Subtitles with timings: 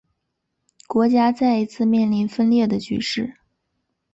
[0.87, 3.35] 国家再一次面临分裂的局势。